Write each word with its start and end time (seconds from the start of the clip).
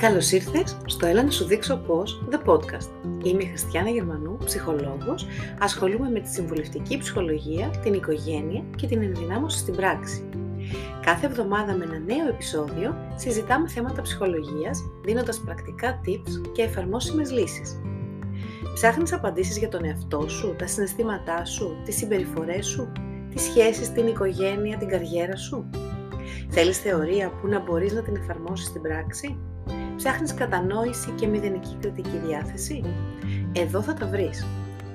Καλώς 0.00 0.30
ήρθες 0.30 0.76
στο 0.86 1.06
Έλα 1.06 1.22
να 1.22 1.30
σου 1.30 1.44
δείξω 1.44 1.76
πώς, 1.76 2.22
The 2.30 2.50
Podcast. 2.50 2.88
Είμαι 3.22 3.42
η 3.42 3.46
Χριστιάνα 3.46 3.88
Γερμανού, 3.88 4.36
ψυχολόγος, 4.44 5.26
ασχολούμαι 5.58 6.10
με 6.10 6.20
τη 6.20 6.28
συμβουλευτική 6.28 6.98
ψυχολογία, 6.98 7.70
την 7.82 7.94
οικογένεια 7.94 8.64
και 8.76 8.86
την 8.86 9.02
ενδυνάμωση 9.02 9.58
στην 9.58 9.76
πράξη. 9.76 10.28
Κάθε 11.04 11.26
εβδομάδα 11.26 11.74
με 11.74 11.84
ένα 11.84 11.98
νέο 11.98 12.28
επεισόδιο 12.28 12.94
συζητάμε 13.16 13.68
θέματα 13.68 14.02
ψυχολογίας, 14.02 14.82
δίνοντας 15.04 15.40
πρακτικά 15.40 16.00
tips 16.06 16.48
και 16.52 16.62
εφαρμόσιμες 16.62 17.30
λύσεις. 17.30 17.80
Ψάχνεις 18.74 19.12
απαντήσεις 19.12 19.58
για 19.58 19.68
τον 19.68 19.84
εαυτό 19.84 20.28
σου, 20.28 20.54
τα 20.58 20.66
συναισθήματά 20.66 21.44
σου, 21.44 21.76
τις 21.84 21.96
συμπεριφορές 21.96 22.66
σου, 22.66 22.92
τις 23.30 23.42
σχέσεις, 23.42 23.92
την 23.92 24.06
οικογένεια, 24.06 24.76
την 24.76 24.88
καριέρα 24.88 25.36
σου; 25.36 25.70
Θέλεις 26.48 26.78
θεωρία 26.78 27.30
που 27.30 27.46
να 27.46 27.60
μπορείς 27.60 27.92
να 27.92 28.02
την 28.02 28.16
εφαρμόσεις 28.16 28.66
στην 28.66 28.82
πράξη; 28.82 29.38
Ψάχνεις 30.02 30.34
κατανόηση 30.34 31.10
και 31.10 31.26
μηδενική 31.26 31.76
κριτική 31.80 32.20
διάθεση; 32.26 32.82
Εδώ 33.52 33.82
θα 33.82 33.94
τα 33.94 34.06
βρεις. 34.06 34.46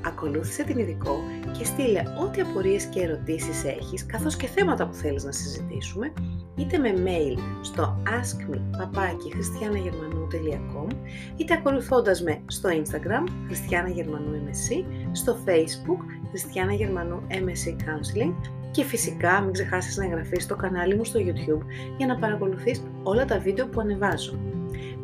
Ακολούθησε 0.06 0.64
την 0.64 0.78
ειδικό 0.78 1.20
και 1.58 1.66
στείλε 1.66 2.04
ό,τι 2.24 2.42
απορίες 2.42 2.86
και 2.86 3.02
ερωτήσεις 3.02 3.64
έχεις, 3.64 4.06
καθώς 4.06 4.36
και 4.36 4.48
θέματα 4.48 4.88
που 4.88 4.94
θέλεις 4.94 5.24
να 5.24 5.32
συζητήσουμε, 5.32 6.14
είτε 6.56 6.78
με 6.78 6.94
mail 7.06 7.38
στο 7.62 8.02
askme.christianagερμανού.com 8.06 10.88
είτε 11.36 11.54
ακολουθώντας 11.54 12.22
με 12.22 12.42
στο 12.48 12.70
Instagram 12.70 13.24
Χριστιάνα 13.48 13.90
Γερμανού 13.90 14.32
MSC, 14.32 14.84
στο 15.12 15.38
Facebook 15.46 16.00
Χριστιάνα 16.30 16.74
Γερμανού 16.74 17.22
MSC 17.30 17.70
Counseling 17.70 18.34
και 18.72 18.84
φυσικά 18.84 19.42
μην 19.42 19.54
ξεχάσεις 19.54 19.98
να 19.98 20.06
εγγραφείς 20.06 20.44
στο 20.44 20.56
κανάλι 20.56 20.96
μου 20.96 21.04
στο 21.04 21.20
YouTube 21.20 21.62
για 21.98 22.08
να 22.08 22.16
παρακολουθείς 22.16 22.84
όλα 23.04 23.26
τα 23.26 23.40
βίντεο 23.40 23.68
που 23.68 23.80
ανεβάζω. 23.80 24.55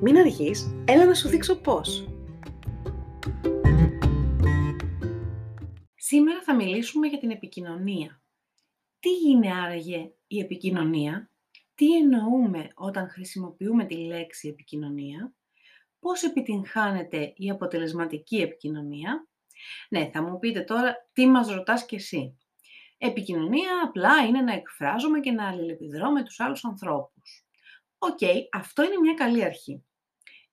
Μην 0.04 0.18
αργείς, 0.18 0.76
έλα 0.86 1.06
να 1.06 1.14
σου 1.14 1.28
δείξω 1.28 1.56
πώς! 1.56 2.08
Σήμερα 5.96 6.42
θα 6.44 6.56
μιλήσουμε 6.56 7.08
για 7.08 7.18
την 7.18 7.32
επικοινωνία. 7.32 8.22
Τι 9.00 9.10
είναι 9.30 9.54
άραγε 9.54 10.12
η 10.28 10.40
επικοινωνία, 10.40 11.30
τι 11.76 11.98
εννοούμε 11.98 12.68
όταν 12.74 13.10
χρησιμοποιούμε 13.10 13.86
τη 13.86 13.96
λέξη 13.96 14.48
επικοινωνία, 14.48 15.34
πώς 16.00 16.24
επιτυγχάνεται 16.24 17.34
η 17.36 17.50
αποτελεσματική 17.50 18.38
επικοινωνία; 18.38 19.28
Ναι, 19.90 20.10
θα 20.14 20.22
μου 20.22 20.40
πείτε 20.40 20.62
τώρα 20.62 21.10
τι 21.14 21.26
μας 21.28 21.50
ρωτάς 21.50 21.86
κι 21.86 21.96
εσύ. 21.96 22.38
Επικοινωνία 22.98 23.72
απλά 23.84 24.26
είναι 24.28 24.42
να 24.42 24.54
εκφράζομαι 24.54 25.20
και 25.20 25.32
να 25.32 25.48
αλληλεπιδρώ 25.48 26.12
με 26.12 26.24
τους 26.24 26.40
άλλους 26.40 26.66
ανθρώπους. 26.66 27.46
Οκ, 27.98 28.20
αυτό 28.52 28.84
είναι 28.84 28.98
μια 29.02 29.14
καλή 29.14 29.44
αρχή. 29.44 29.84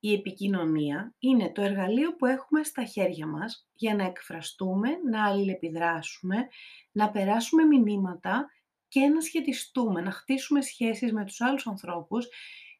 Η 0.00 0.12
επικοινωνία 0.12 1.14
είναι 1.18 1.52
το 1.52 1.62
εργαλείο 1.62 2.16
που 2.16 2.26
έχουμε 2.26 2.62
στα 2.62 2.84
χέρια 2.84 3.26
μας 3.26 3.68
για 3.72 3.94
να 3.94 4.04
εκφραστούμε, 4.04 4.88
να 5.10 5.26
αλληλεπιδράσουμε, 5.26 6.48
να 6.92 7.10
περάσουμε 7.10 7.64
μηνύματα 7.64 8.46
και 8.88 9.00
να 9.00 9.20
σχετιστούμε, 9.20 10.00
να 10.00 10.10
χτίσουμε 10.10 10.60
σχέσεις 10.60 11.12
με 11.12 11.24
τους 11.24 11.40
άλλους 11.40 11.66
ανθρώπους 11.66 12.26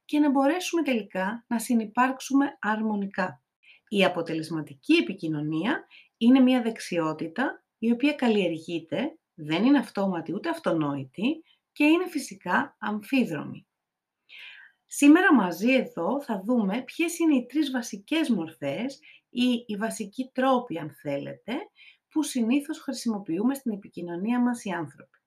και 0.05 0.19
να 0.19 0.30
μπορέσουμε 0.30 0.83
τελικά 0.83 1.44
να 1.48 1.58
συνυπάρξουμε 1.58 2.58
αρμονικά. 2.61 3.42
Η 3.89 4.05
αποτελεσματική 4.05 4.94
επικοινωνία 4.94 5.86
είναι 6.16 6.41
μια 6.41 6.62
δεξιότητα 6.62 7.64
η 7.78 7.91
οποία 7.91 8.12
καλλιεργείται, 8.12 9.19
δεν 9.34 9.64
είναι 9.64 9.78
αυτόματη 9.78 10.34
ούτε 10.34 10.48
αυτονόητη 10.48 11.42
και 11.72 11.84
είναι 11.84 12.08
φυσικά 12.08 12.77
αμφίδρομη. 12.78 13.67
Σήμερα 14.91 15.34
μαζί 15.34 15.72
εδώ 15.72 16.22
θα 16.22 16.42
δούμε 16.44 16.83
ποιες 16.83 17.19
είναι 17.19 17.34
οι 17.34 17.47
τρεις 17.47 17.70
βασικές 17.70 18.28
μορφές 18.28 19.00
ή 19.30 19.64
οι 19.67 19.77
βασικοί 19.77 20.30
τρόποι, 20.35 20.79
αν 20.79 20.90
θέλετε, 21.02 21.52
που 22.11 22.23
συνήθως 22.23 22.79
χρησιμοποιούμε 22.79 23.55
στην 23.55 23.73
επικοινωνία 23.73 24.40
μας 24.40 24.64
οι 24.64 24.70
άνθρωποι. 24.70 25.18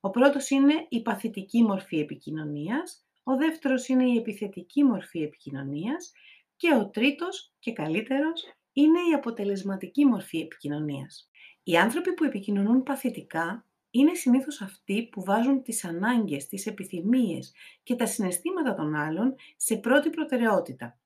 Ο 0.00 0.10
πρώτος 0.10 0.50
είναι 0.50 0.86
η 0.88 1.02
παθητική 1.02 1.62
μορφή 1.62 1.98
επικοινωνίας, 1.98 3.06
ο 3.22 3.36
δεύτερος 3.36 3.88
είναι 3.88 4.04
η 4.04 4.16
επιθετική 4.16 4.84
μορφή 4.84 5.22
επικοινωνίας 5.22 6.12
και 6.56 6.74
ο 6.74 6.88
τρίτος 6.88 7.52
και 7.58 7.72
καλύτερος 7.72 8.42
είναι 8.72 8.98
η 9.10 9.12
αποτελεσματική 9.14 10.04
μορφή 10.04 10.38
επικοινωνίας. 10.38 11.30
Οι 11.62 11.76
άνθρωποι 11.76 12.14
που 12.14 12.24
επικοινωνούν 12.24 12.82
παθητικά 12.82 13.66
είναι 13.98 14.14
συνήθως 14.14 14.60
αυτοί 14.60 15.08
που 15.08 15.24
βάζουν 15.24 15.62
τις 15.62 15.84
ανάγκες, 15.84 16.46
τις 16.46 16.66
επιθυμίες 16.66 17.52
και 17.82 17.94
τα 17.96 18.06
συναισθήματα 18.06 18.74
των 18.74 18.94
άλλων 18.94 19.34
σε 19.56 19.76
πρώτη 19.76 20.10
προτεραιότητα. 20.10 20.98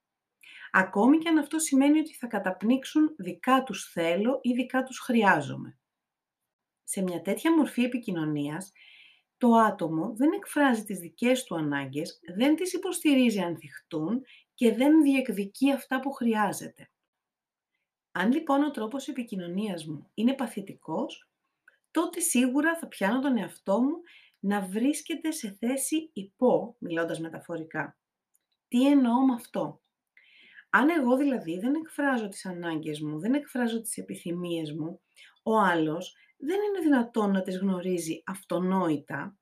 Ακόμη 0.72 1.18
και 1.18 1.28
αν 1.28 1.38
αυτό 1.38 1.58
σημαίνει 1.58 1.98
ότι 1.98 2.14
θα 2.14 2.26
καταπνίξουν 2.26 3.14
δικά 3.18 3.62
τους 3.62 3.90
θέλω 3.92 4.38
ή 4.42 4.52
δικά 4.52 4.82
τους 4.82 4.98
χρειάζομαι. 4.98 5.78
Σε 6.84 7.02
μια 7.02 7.20
τέτοια 7.20 7.56
μορφή 7.56 7.82
επικοινωνίας, 7.82 8.72
το 9.36 9.52
άτομο 9.52 10.14
δεν 10.16 10.32
εκφράζει 10.32 10.84
τις 10.84 10.98
δικές 10.98 11.44
του 11.44 11.56
ανάγκες, 11.56 12.20
δεν 12.36 12.56
τις 12.56 12.72
υποστηρίζει 12.72 13.40
αν 13.40 13.56
θυχτούν 13.56 14.24
και 14.54 14.74
δεν 14.74 15.02
διεκδικεί 15.02 15.72
αυτά 15.72 16.00
που 16.00 16.10
χρειάζεται. 16.10 16.90
Αν 18.12 18.32
λοιπόν 18.32 18.62
ο 18.62 18.70
τρόπος 18.70 19.08
επικοινωνίας 19.08 19.86
μου 19.86 20.10
είναι 20.14 20.34
παθητικός, 20.34 21.29
τότε 21.90 22.20
σίγουρα 22.20 22.76
θα 22.78 22.88
πιάνω 22.88 23.20
τον 23.20 23.36
εαυτό 23.36 23.80
μου 23.82 24.00
να 24.38 24.60
βρίσκεται 24.60 25.30
σε 25.30 25.56
θέση 25.58 26.10
υπό, 26.12 26.76
μιλώντας 26.78 27.20
μεταφορικά. 27.20 27.98
Τι 28.68 28.86
εννοώ 28.86 29.24
με 29.26 29.34
αυτό; 29.34 29.80
Αν 30.70 30.88
εγώ 30.88 31.16
δηλαδή 31.16 31.58
δεν 31.58 31.74
εκφράζω 31.74 32.28
τις 32.28 32.46
ανάγκες 32.46 33.00
μου, 33.00 33.20
δεν 33.20 33.34
εκφράζω 33.34 33.80
τις 33.80 33.96
επιθυμίες 33.96 34.72
μου, 34.72 35.00
ο 35.42 35.58
άλλος 35.58 36.16
δεν 36.36 36.56
είναι 36.56 36.80
δυνατόν 36.80 37.30
να 37.30 37.42
τις 37.42 37.58
γνωρίζει 37.58 38.22
αυτονόητα. 38.26 39.34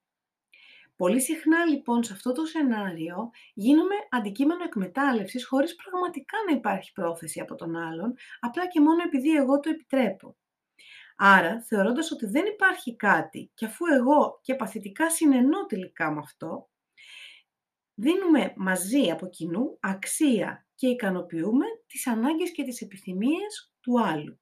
Πολύ 0.97 1.21
συχνά 1.21 1.65
λοιπόν 1.65 2.03
σε 2.03 2.13
αυτό 2.13 2.33
το 2.33 2.45
σενάριο 2.45 3.31
γίνομαι 3.55 3.95
αντικείμενο 4.11 4.65
εκμετάλλευσης 4.65 5.47
χωρίς 5.47 5.75
πραγματικά 5.75 6.37
να 6.49 6.57
υπάρχει 6.57 6.93
πρόθεση 6.93 7.41
από 7.41 7.55
τον 7.55 7.77
άλλον, 7.77 8.15
απλά 8.41 8.69
και 8.69 8.81
μόνο 8.81 9.03
επειδή 9.07 9.35
εγώ 9.35 9.61
το 9.61 9.71
επιτρέπω. 9.71 10.37
Άρα, 11.21 11.63
θεωρώντας 11.63 12.11
ότι 12.13 12.27
δεν 12.27 12.47
υπάρχει 12.47 12.97
κάτι 12.97 13.51
και 13.55 13.65
αφού 13.65 13.85
εγώ 13.87 14.39
και 14.43 14.55
παθητικά 14.55 15.11
συνενώ 15.11 15.67
τελικά 15.67 16.11
με 16.11 16.19
αυτό, 16.19 16.69
δίνουμε 17.95 18.53
μαζί 18.57 19.11
από 19.11 19.29
κοινού 19.29 19.79
αξία 19.81 20.67
και 20.75 20.87
ικανοποιούμε 20.87 21.65
τις 21.87 22.07
ανάγκες 22.07 22.53
και 22.53 22.63
τις 22.63 22.81
επιθυμίες 22.81 23.73
του 23.81 24.03
άλλου. 24.03 24.41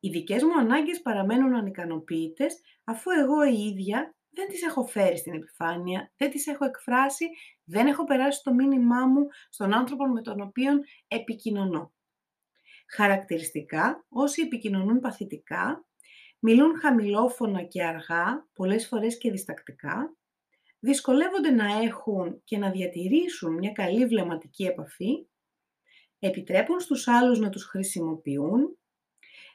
Οι 0.00 0.08
δικές 0.08 0.42
μου 0.42 0.58
ανάγκες 0.58 1.02
παραμένουν 1.02 1.54
ανικανοποιητές 1.54 2.60
αφού 2.84 3.10
εγώ 3.10 3.44
η 3.44 3.58
ίδια 3.58 4.16
δεν 4.30 4.48
τις 4.48 4.62
έχω 4.62 4.84
φέρει 4.84 5.16
στην 5.16 5.34
επιφάνεια, 5.34 6.12
δεν 6.16 6.30
τις 6.30 6.46
έχω 6.46 6.64
εκφράσει, 6.64 7.26
δεν 7.64 7.86
έχω 7.86 8.04
περάσει 8.04 8.42
το 8.42 8.54
μήνυμά 8.54 9.06
μου 9.06 9.26
στον 9.50 9.74
άνθρωπο 9.74 10.06
με 10.08 10.22
τον 10.22 10.40
οποίο 10.40 10.72
επικοινωνώ. 11.08 11.92
Χαρακτηριστικά, 12.94 14.06
όσοι 14.08 14.42
επικοινωνούν 14.42 15.00
παθητικά, 15.00 15.86
μιλούν 16.38 16.78
χαμηλόφωνα 16.78 17.62
και 17.62 17.84
αργά, 17.84 18.48
πολλές 18.52 18.86
φορές 18.86 19.18
και 19.18 19.30
διστακτικά, 19.30 20.16
δυσκολεύονται 20.78 21.50
να 21.50 21.66
έχουν 21.82 22.42
και 22.44 22.58
να 22.58 22.70
διατηρήσουν 22.70 23.54
μια 23.54 23.72
καλή 23.72 24.06
βλεμματική 24.06 24.64
επαφή, 24.64 25.26
επιτρέπουν 26.18 26.80
στους 26.80 27.08
άλλους 27.08 27.38
να 27.38 27.50
τους 27.50 27.64
χρησιμοποιούν, 27.64 28.78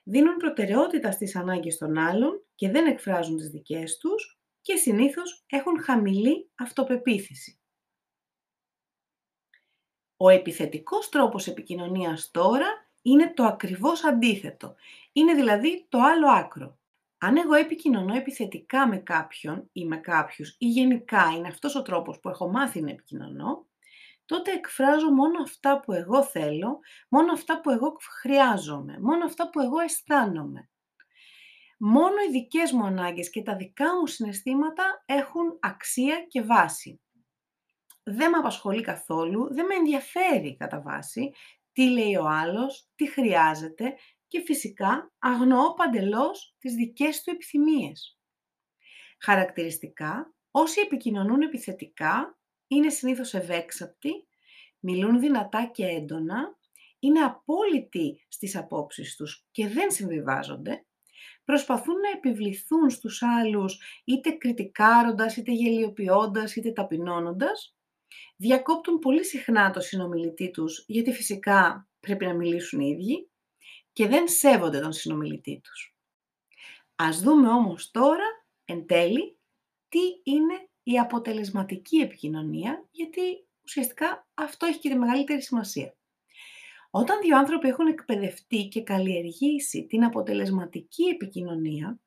δίνουν 0.03 0.37
προτεραιότητα 0.37 1.11
στις 1.11 1.35
ανάγκες 1.35 1.77
των 1.77 1.97
άλλων 1.97 2.45
και 2.55 2.69
δεν 2.69 2.85
εκφράζουν 2.85 3.37
τις 3.37 3.49
δικές 3.49 3.97
τους 3.97 4.39
και 4.61 4.75
συνήθως 4.75 5.43
έχουν 5.47 5.83
χαμηλή 5.83 6.51
αυτοπεποίθηση. 6.56 7.59
Ο 10.17 10.29
επιθετικός 10.29 11.09
τρόπος 11.09 11.47
επικοινωνίας 11.47 12.31
τώρα 12.31 12.87
είναι 13.07 13.33
το 13.33 13.44
ακριβώς 13.44 14.04
αντίθετο. 14.04 14.75
Είναι 15.12 15.33
δηλαδή 15.33 15.86
το 15.89 16.00
άλλο 16.01 16.27
άκρο. 16.27 16.77
Αν 17.18 17.38
εγώ 17.38 17.54
επικοινωνώ 17.54 18.15
επιθετικά 18.15 18.88
με 18.88 18.98
κάποιον 18.98 19.69
ή 19.71 19.86
με 19.86 19.98
κάποιους 19.98 20.56
ή 20.57 20.68
γενικά 20.68 21.31
είναι 21.36 21.48
αυτός 21.48 21.75
ο 21.75 21.81
τρόπος 21.81 22.19
που 22.19 22.30
έχω 22.30 22.50
μάθει 22.50 22.81
να 22.81 22.89
επικοινωνώ, 22.89 23.68
τότε 24.25 24.51
εκφράζω 24.51 25.09
μόνο 25.12 25.42
αυτά 25.44 25.80
που 25.80 25.92
εγώ 25.92 26.24
θέλω, 26.24 26.80
μόνο 27.09 27.31
αυτά 27.31 27.62
που 27.62 27.69
εγώ 27.69 27.98
χρειάζομαι, 28.19 29.00
μόνο 29.01 29.25
αυτά 29.25 29.50
που 29.50 29.60
εγώ 29.60 29.80
αισθάνομαι. 29.80 30.69
Μόνο 31.80 32.15
οι 32.27 32.31
δικές 32.31 32.71
μου 32.71 32.86
ανάγκες 32.86 33.30
και 33.30 33.42
τα 33.42 33.56
δικά 33.56 33.86
μου 34.00 34.07
συναισθήματα 34.07 35.03
έχουν 35.06 35.57
αξία 35.60 36.25
και 36.27 36.42
βάση. 36.42 37.01
Δεν 38.03 38.30
με 38.30 38.38
απασχολεί 38.38 38.81
καθόλου, 38.81 39.53
δεν 39.53 39.65
με 39.65 39.75
ενδιαφέρει 39.75 40.56
κατά 40.57 40.81
βάση 40.81 41.31
τι 41.77 41.89
λέει 41.89 42.15
ο 42.15 42.27
άλλος, 42.27 42.89
τι 42.95 43.09
χρειάζεται 43.09 43.95
και 44.27 44.41
φυσικά 44.45 45.13
αγνοώ 45.19 45.74
παντελώς 45.74 46.56
τις 46.59 46.74
δικές 46.74 47.24
του 47.24 47.29
επιθυμίες. 47.29 48.19
Χαρακτηριστικά, 49.19 50.33
όσοι 50.51 50.81
επικοινωνούν 50.81 51.41
επιθετικά 51.41 52.39
είναι 52.68 52.89
συνήθως 52.89 53.33
ευέξαπτοι, 53.33 54.27
μιλούν 54.79 55.19
δυνατά 55.19 55.69
και 55.74 55.85
έντονα, 55.85 56.57
είναι 57.00 57.19
απόλυτοι 57.19 58.25
στις 58.27 58.56
απόψεις 58.56 59.15
τους 59.15 59.47
και 59.51 59.68
δεν 59.68 59.91
συμβιβάζονται, 59.91 60.85
προσπαθούν 61.44 62.00
να 62.00 62.09
επιβληθούν 62.09 62.89
στους 62.89 63.24
άλλους 63.24 63.81
είτε 64.06 64.31
κριτικάροντας, 64.31 65.38
είτε 65.38 65.51
γελιοποιώντας, 65.51 66.56
είτε 66.56 66.71
ταπεινώνοντας, 66.71 67.77
διακόπτουν 68.36 69.00
πολύ 69.00 69.25
συχνά 69.25 69.71
το 69.71 69.80
συνομιλητή 69.80 70.51
τους, 70.51 70.83
γιατί 70.88 71.13
φυσικά 71.13 71.89
πρέπει 72.00 72.25
να 72.25 72.33
μιλήσουν 72.33 72.80
οι 72.80 72.89
ίδιοι, 72.89 73.30
και 73.94 74.07
δεν 74.07 74.27
σέβονται 74.27 74.80
τον 74.80 74.94
συνομιλητή 74.94 75.59
τους. 75.63 75.95
Ας 76.95 77.19
δούμε 77.19 77.50
όμως 77.50 77.92
τώρα, 77.92 78.45
εν 78.65 78.86
τέλει, 78.86 79.38
τι 79.89 80.00
είναι 80.24 80.69
η 80.83 81.00
αποτελεσματική 81.00 81.98
επικοινωνία, 81.98 82.88
γιατί 82.92 83.48
ουσιαστικά 83.63 84.27
αυτό 84.33 84.65
έχει 84.65 84.80
και 84.80 84.89
τη 84.89 84.95
μεγαλύτερη 84.95 85.42
σημασία. 85.42 85.95
Όταν 86.89 87.21
δύο 87.21 87.38
άνθρωποι 87.38 87.68
έχουν 87.68 87.88
εκπαιδευτεί 87.88 88.68
και 88.68 88.83
καλλιεργήσει 88.83 89.86
την 89.86 90.03
αποτελεσματική 90.03 91.03
επικοινωνία, 91.03 92.00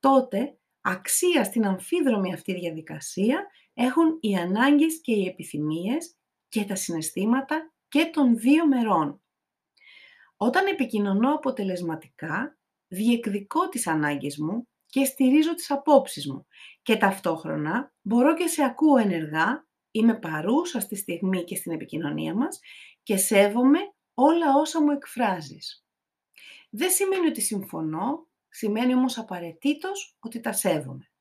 τότε 0.00 0.58
αξία 0.80 1.44
στην 1.44 1.66
αμφίδρομη 1.66 2.32
αυτή 2.32 2.54
διαδικασία 2.54 3.46
έχουν 3.74 4.18
οι 4.20 4.36
ανάγκες 4.36 5.00
και 5.00 5.12
οι 5.12 5.26
επιθυμίες 5.26 6.16
και 6.48 6.64
τα 6.64 6.74
συναισθήματα 6.74 7.72
και 7.88 8.10
των 8.12 8.38
δύο 8.38 8.66
μερών. 8.66 9.22
Όταν 10.36 10.66
επικοινωνώ 10.66 11.34
αποτελεσματικά, 11.34 12.58
διεκδικώ 12.88 13.68
τις 13.68 13.86
ανάγκες 13.86 14.38
μου 14.38 14.68
και 14.86 15.04
στηρίζω 15.04 15.54
τις 15.54 15.70
απόψεις 15.70 16.28
μου 16.28 16.46
και 16.82 16.96
ταυτόχρονα 16.96 17.92
μπορώ 18.02 18.34
και 18.34 18.46
σε 18.46 18.64
ακούω 18.64 18.96
ενεργά, 18.96 19.66
είμαι 19.90 20.18
παρούσα 20.18 20.80
στη 20.80 20.96
στιγμή 20.96 21.44
και 21.44 21.56
στην 21.56 21.72
επικοινωνία 21.72 22.34
μας 22.34 22.60
και 23.02 23.16
σέβομαι 23.16 23.78
όλα 24.14 24.54
όσα 24.56 24.82
μου 24.82 24.90
εκφράζεις. 24.90 25.84
Δεν 26.70 26.90
σημαίνει 26.90 27.26
ότι 27.26 27.40
συμφωνώ, 27.40 28.28
σημαίνει 28.48 28.94
όμως 28.94 29.18
απαραίτητος 29.18 30.16
ότι 30.20 30.40
τα 30.40 30.52
σέβομαι. 30.52 31.13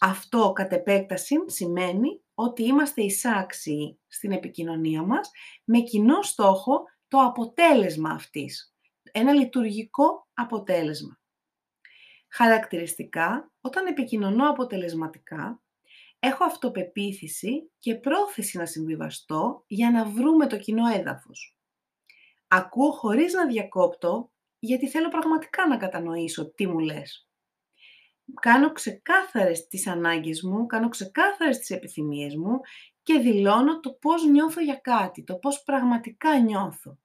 Αυτό 0.00 0.52
κατ' 0.52 0.72
επέκταση 0.72 1.36
σημαίνει 1.46 2.22
ότι 2.34 2.62
είμαστε 2.62 3.02
εισάξιοι 3.02 3.98
στην 4.06 4.32
επικοινωνία 4.32 5.02
μας 5.02 5.30
με 5.64 5.80
κοινό 5.80 6.22
στόχο 6.22 6.84
το 7.08 7.18
αποτέλεσμα 7.18 8.10
αυτής. 8.10 8.74
Ένα 9.12 9.32
λειτουργικό 9.32 10.28
αποτέλεσμα. 10.34 11.18
Χαρακτηριστικά, 12.28 13.52
όταν 13.60 13.86
επικοινωνώ 13.86 14.50
αποτελεσματικά, 14.50 15.62
έχω 16.18 16.44
αυτοπεποίθηση 16.44 17.70
και 17.78 17.94
πρόθεση 17.94 18.58
να 18.58 18.66
συμβιβαστώ 18.66 19.64
για 19.66 19.90
να 19.90 20.04
βρούμε 20.04 20.46
το 20.46 20.58
κοινό 20.58 20.86
έδαφος. 20.86 21.56
Ακούω 22.48 22.90
χωρίς 22.90 23.32
να 23.32 23.46
διακόπτω, 23.46 24.30
γιατί 24.58 24.88
θέλω 24.88 25.08
πραγματικά 25.08 25.68
να 25.68 25.76
κατανοήσω 25.76 26.50
τι 26.50 26.66
μου 26.66 26.78
λες. 26.78 27.23
Κάνω 28.40 28.72
ξεκάθαρες 28.72 29.66
τις 29.66 29.86
ανάγκες 29.86 30.42
μου, 30.42 30.66
κάνω 30.66 30.88
ξεκάθαρες 30.88 31.58
τις 31.58 31.70
επιθυμίες 31.70 32.36
μου 32.36 32.60
και 33.02 33.18
δηλώνω 33.18 33.80
το 33.80 33.92
πώς 33.92 34.24
νιώθω 34.24 34.60
για 34.60 34.74
κάτι, 34.74 35.24
το 35.24 35.36
πώς 35.36 35.62
πραγματικά 35.62 36.40
νιώθω. 36.40 36.98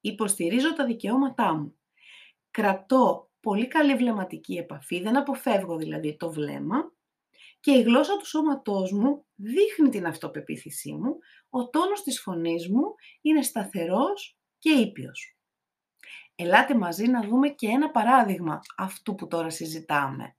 Υποστηρίζω 0.00 0.74
τα 0.74 0.84
δικαιώματά 0.84 1.54
μου. 1.54 1.78
Κρατώ 2.50 3.30
πολύ 3.40 3.66
καλή 3.66 3.94
βλεμματική 3.94 4.54
επαφή, 4.54 5.00
δεν 5.00 5.16
αποφεύγω 5.16 5.76
δηλαδή 5.76 6.16
το 6.16 6.30
βλέμμα 6.30 6.92
και 7.60 7.72
η 7.72 7.82
γλώσσα 7.82 8.16
του 8.16 8.26
σώματός 8.26 8.92
μου 8.92 9.26
δείχνει 9.34 9.88
την 9.88 10.06
αυτοπεποίθησή 10.06 10.92
μου, 10.92 11.18
ο 11.48 11.70
τόνος 11.70 12.02
της 12.02 12.20
φωνής 12.20 12.68
μου 12.68 12.94
είναι 13.20 13.42
σταθερός 13.42 14.38
και 14.58 14.70
ήπιος. 14.70 15.37
Ελάτε 16.40 16.74
μαζί 16.74 17.06
να 17.06 17.22
δούμε 17.22 17.48
και 17.48 17.66
ένα 17.66 17.90
παράδειγμα 17.90 18.60
αυτού 18.76 19.14
που 19.14 19.26
τώρα 19.26 19.50
συζητάμε. 19.50 20.36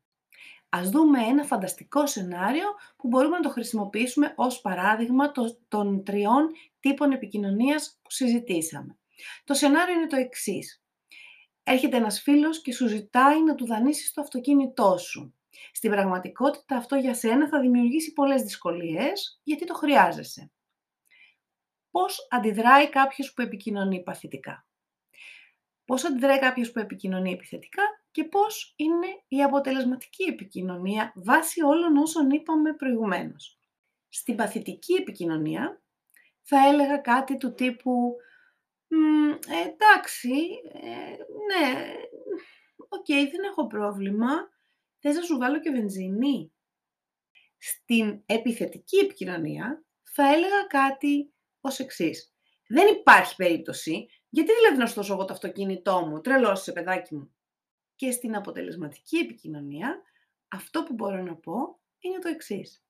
Ας 0.70 0.90
δούμε 0.90 1.20
ένα 1.24 1.44
φανταστικό 1.44 2.08
σενάριο 2.08 2.68
που 2.98 3.08
μπορούμε 3.08 3.36
να 3.36 3.42
το 3.42 3.50
χρησιμοποιήσουμε 3.50 4.34
ως 4.36 4.62
παράδειγμα 4.62 5.32
των 5.68 6.04
τριών 6.04 6.50
τύπων 6.80 7.12
επικοινωνίας 7.12 8.00
που 8.02 8.12
συζητήσαμε. 8.12 8.98
Το 9.44 9.54
σενάριο 9.54 9.94
είναι 9.94 10.08
το 10.08 10.16
εξής. 10.16 10.84
Έρχεται 11.64 11.98
ένας 11.98 12.22
φίλος 12.22 12.62
και 12.62 12.74
σου 12.74 12.88
ζητάει 12.88 13.44
να 13.44 13.56
του 13.56 13.66
δανείσεις 13.66 14.14
το 14.14 14.22
αυτοκίνητό 14.22 14.98
σου. 14.98 15.34
Στην 15.72 15.92
πραγματικότητα 15.92 16.76
αυτό 16.76 16.96
για 16.96 17.14
σένα 17.14 17.48
θα 17.48 17.60
δημιουργήσει 17.60 18.14
πολλές 18.14 18.42
δυσκολίες, 18.42 19.40
γιατί 19.44 19.66
το 19.66 19.74
χρειάζεσαι. 19.74 20.52
Πώς 21.92 22.28
αντιδράει 22.30 22.90
κάποιος 22.90 23.34
που 23.34 23.42
επικοινωνεί 23.42 24.04
παθητικά; 24.04 24.69
Πώς 25.90 26.06
αντιδράει 26.06 26.40
κάποιος 26.40 26.72
που 26.72 26.80
επικοινωνεί 26.80 27.32
επιθετικά 27.32 27.82
και 28.12 28.24
πώς 28.24 28.74
είναι 28.76 29.08
η 29.28 29.44
αποτελεσματική 29.44 30.24
επικοινωνία 30.24 31.14
βάσει 31.16 31.62
όλων 31.64 31.98
όσων 31.98 32.30
είπαμε 32.30 32.74
προηγουμένως. 32.74 33.60
Στην 34.10 34.36
παθητική 34.36 34.94
επικοινωνία 34.94 35.82
θα 36.42 36.68
έλεγα 36.68 36.98
κάτι 36.98 37.38
του 37.38 37.54
τύπου 37.54 38.16
ε, 38.88 39.68
«Εντάξει, 39.68 40.32
ε, 40.74 41.16
ναι, 41.48 41.94
οκ, 42.78 43.06
δεν 43.06 43.44
έχω 43.50 43.68
πρόβλημα, 43.68 44.50
Θες 45.00 45.16
να 45.16 45.22
σου 45.22 45.38
βάλω 45.38 45.60
και 45.60 45.70
βενζίνη. 45.70 46.54
Στην 47.58 48.22
επιθετική 48.26 48.98
επικοινωνία 48.98 49.84
θα 50.04 50.34
έλεγα 50.34 50.64
κάτι 50.64 51.34
ως 51.62 51.80
εξής. 51.80 52.34
Δεν 52.68 52.88
υπάρχει 52.88 53.36
περίπτωση, 53.36 54.08
γιατί 54.30 54.52
δηλαδή 54.54 54.78
να 54.78 55.04
σου 55.04 55.14
εγώ 55.14 55.26
το 55.26 55.34
αυτοκίνητό 55.34 56.06
μου, 56.06 56.22
τρελός 56.22 56.62
σε 56.62 56.72
παιδάκι 56.72 57.16
μου. 57.16 57.34
Και 57.96 58.12
στην 58.12 58.36
αποτελεσματική 58.36 59.18
επικοινωνία, 59.18 60.02
αυτό 60.48 60.84
που 60.84 60.94
μπορώ 60.94 61.22
να 61.24 61.36
πω 61.36 61.80
είναι 62.00 62.20
το 62.20 62.28
εξής. 62.28 62.84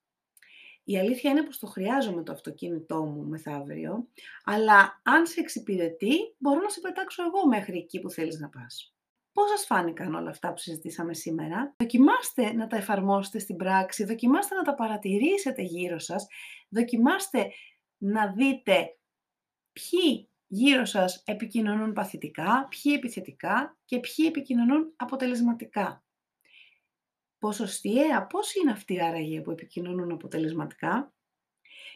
Η 0.84 0.98
αλήθεια 0.98 1.32
είναι 1.32 1.44
πως 1.44 1.60
το 1.60 1.68
χρειάζομαι 1.68 2.24
το 2.24 2.32
αυτοκίνητό 2.32 3.04
μου 3.04 3.28
μεθαύριο, 3.28 4.08
αλλά 4.44 5.02
αν 5.04 5.28
σε 5.28 5.40
εξυπηρετεί, 5.40 6.36
μπορώ 6.38 6.62
να 6.62 6.70
σε 6.70 6.80
πετάξω 6.80 7.24
εγώ 7.24 7.48
μέχρι 7.48 7.78
εκεί 7.78 8.00
που 8.00 8.10
θέλεις 8.10 8.40
να 8.40 8.50
πας. 8.50 8.94
Πώς 9.32 9.50
σας 9.50 9.66
φάνηκαν 9.66 10.16
όλα 10.16 10.30
αυτά 10.30 10.50
που 10.50 10.58
συζητήσαμε 10.58 11.14
σήμερα; 11.14 11.76
Δοκιμάστε 11.78 12.54
να 12.54 12.68
τα 12.68 12.78
εφαρμόσετε 12.78 13.40
στην 13.40 13.56
πράξη, 13.56 14.04
δοκιμάστε 14.04 14.56
να 14.56 14.62
τα 14.62 14.76
παρατηρήσετε 14.76 15.62
γύρω 15.62 16.00
σας, 16.00 16.28
δοκιμάστε 16.70 17.52
να 17.98 18.32
δείτε 18.32 18.98
ποιοι 19.72 20.29
γύρω 20.52 20.86
σας 20.86 21.24
επικοινωνούν 21.26 21.94
παθητικά, 21.94 22.68
ποιοι 22.70 22.94
επιθετικά 22.96 23.78
και 23.86 24.00
ποιοι 24.00 24.26
επικοινωνούν 24.28 24.94
αποτελεσματικά. 24.96 26.04
Ποσοστιαία, 27.40 28.28
πώς 28.28 28.56
είναι 28.56 28.72
αυτοί 28.72 29.02
άραγε 29.04 29.42
που 29.42 29.52
επικοινωνούν 29.52 30.12
αποτελεσματικά; 30.12 31.14